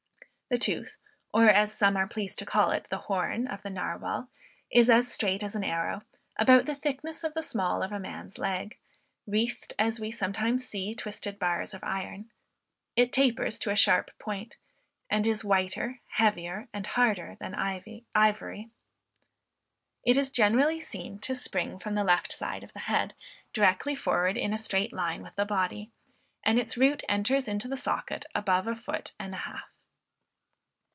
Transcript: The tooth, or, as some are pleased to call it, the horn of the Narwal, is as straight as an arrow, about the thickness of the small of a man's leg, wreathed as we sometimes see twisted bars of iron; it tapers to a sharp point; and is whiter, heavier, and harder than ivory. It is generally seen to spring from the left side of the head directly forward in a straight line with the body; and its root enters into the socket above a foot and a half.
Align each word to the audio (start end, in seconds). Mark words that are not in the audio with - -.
The 0.53 0.57
tooth, 0.57 0.97
or, 1.33 1.45
as 1.47 1.71
some 1.73 1.95
are 1.95 2.05
pleased 2.09 2.37
to 2.39 2.45
call 2.45 2.71
it, 2.71 2.85
the 2.89 2.97
horn 2.97 3.47
of 3.47 3.61
the 3.63 3.69
Narwal, 3.69 4.27
is 4.69 4.89
as 4.89 5.07
straight 5.09 5.43
as 5.43 5.55
an 5.55 5.63
arrow, 5.63 6.01
about 6.35 6.65
the 6.65 6.75
thickness 6.75 7.23
of 7.23 7.33
the 7.33 7.41
small 7.41 7.81
of 7.81 7.93
a 7.93 8.01
man's 8.01 8.37
leg, 8.37 8.77
wreathed 9.25 9.73
as 9.79 10.01
we 10.01 10.11
sometimes 10.11 10.67
see 10.67 10.93
twisted 10.93 11.39
bars 11.39 11.73
of 11.73 11.85
iron; 11.85 12.31
it 12.97 13.13
tapers 13.13 13.57
to 13.59 13.71
a 13.71 13.77
sharp 13.77 14.11
point; 14.19 14.57
and 15.09 15.25
is 15.25 15.45
whiter, 15.45 16.01
heavier, 16.07 16.67
and 16.73 16.85
harder 16.85 17.37
than 17.39 17.55
ivory. 18.13 18.69
It 20.03 20.17
is 20.17 20.29
generally 20.31 20.81
seen 20.81 21.19
to 21.19 21.33
spring 21.33 21.79
from 21.79 21.95
the 21.95 22.03
left 22.03 22.33
side 22.33 22.65
of 22.65 22.73
the 22.73 22.79
head 22.79 23.13
directly 23.53 23.95
forward 23.95 24.35
in 24.35 24.53
a 24.53 24.57
straight 24.57 24.91
line 24.91 25.23
with 25.23 25.37
the 25.37 25.45
body; 25.45 25.91
and 26.43 26.59
its 26.59 26.75
root 26.75 27.03
enters 27.07 27.47
into 27.47 27.69
the 27.69 27.77
socket 27.77 28.25
above 28.35 28.67
a 28.67 28.75
foot 28.75 29.13
and 29.17 29.33
a 29.33 29.37
half. 29.37 29.69